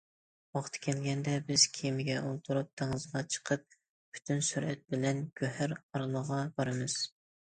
ۋاقتى 0.57 0.79
كەلگەندە 0.85 1.33
بىز 1.49 1.65
كېمىگە 1.79 2.15
ئولتۇرۇپ 2.23 2.71
دېڭىزغا 2.83 3.23
چىقىپ 3.35 3.77
پۈتۈن 4.17 4.41
سۈرئەت 4.49 4.83
بىلەن 4.95 5.21
گۆھەر 5.43 5.77
ئارىلىغا 5.83 6.41
بارىمىز. 6.57 6.99